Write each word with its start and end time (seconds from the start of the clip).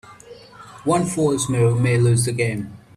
One 0.83 1.05
false 1.05 1.47
move 1.47 1.79
may 1.79 1.99
lose 1.99 2.25
the 2.25 2.31
game. 2.31 2.75